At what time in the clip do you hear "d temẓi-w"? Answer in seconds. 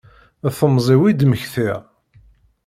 0.49-1.01